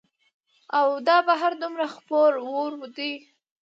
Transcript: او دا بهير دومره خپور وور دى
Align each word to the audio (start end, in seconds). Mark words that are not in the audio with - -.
او 0.79 0.87
دا 1.07 1.17
بهير 1.27 1.53
دومره 1.61 1.85
خپور 1.95 2.31
وور 2.47 2.71
دى 2.97 3.11